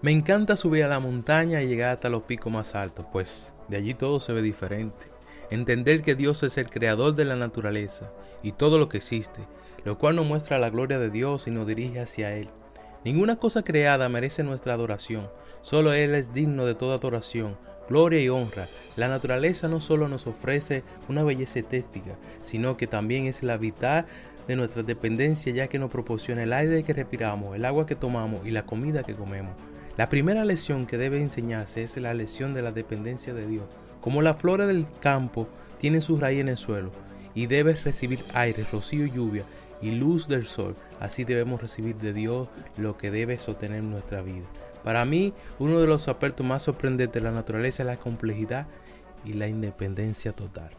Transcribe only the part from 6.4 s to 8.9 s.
es el creador de la naturaleza y todo lo